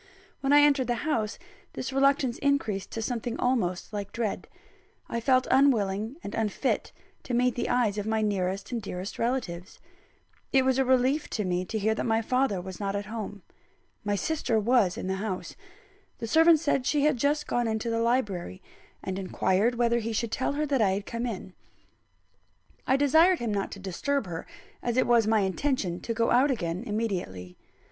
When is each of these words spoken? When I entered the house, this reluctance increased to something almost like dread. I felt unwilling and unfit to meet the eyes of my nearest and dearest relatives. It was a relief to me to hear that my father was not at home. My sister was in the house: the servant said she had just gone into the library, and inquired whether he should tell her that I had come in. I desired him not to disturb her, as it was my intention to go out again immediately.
When 0.39 0.51
I 0.51 0.61
entered 0.61 0.87
the 0.87 1.05
house, 1.05 1.37
this 1.73 1.93
reluctance 1.93 2.39
increased 2.39 2.89
to 2.89 3.03
something 3.03 3.39
almost 3.39 3.93
like 3.93 4.11
dread. 4.11 4.47
I 5.07 5.19
felt 5.19 5.45
unwilling 5.51 6.15
and 6.23 6.33
unfit 6.33 6.91
to 7.21 7.35
meet 7.35 7.53
the 7.53 7.69
eyes 7.69 7.99
of 7.99 8.07
my 8.07 8.23
nearest 8.23 8.71
and 8.71 8.81
dearest 8.81 9.19
relatives. 9.19 9.79
It 10.51 10.65
was 10.65 10.79
a 10.79 10.85
relief 10.85 11.29
to 11.29 11.45
me 11.45 11.65
to 11.65 11.77
hear 11.77 11.93
that 11.93 12.07
my 12.07 12.23
father 12.23 12.59
was 12.59 12.79
not 12.79 12.95
at 12.95 13.05
home. 13.05 13.43
My 14.03 14.15
sister 14.15 14.59
was 14.59 14.97
in 14.97 15.05
the 15.05 15.17
house: 15.17 15.55
the 16.17 16.25
servant 16.25 16.59
said 16.59 16.87
she 16.87 17.03
had 17.03 17.17
just 17.17 17.45
gone 17.45 17.67
into 17.67 17.91
the 17.91 18.01
library, 18.01 18.59
and 19.03 19.19
inquired 19.19 19.75
whether 19.75 19.99
he 19.99 20.13
should 20.13 20.31
tell 20.31 20.53
her 20.53 20.65
that 20.65 20.81
I 20.81 20.93
had 20.93 21.05
come 21.05 21.27
in. 21.27 21.53
I 22.87 22.97
desired 22.97 23.37
him 23.37 23.53
not 23.53 23.71
to 23.73 23.79
disturb 23.79 24.25
her, 24.25 24.47
as 24.81 24.97
it 24.97 25.05
was 25.05 25.27
my 25.27 25.41
intention 25.41 25.99
to 25.99 26.13
go 26.15 26.31
out 26.31 26.49
again 26.49 26.83
immediately. 26.85 27.55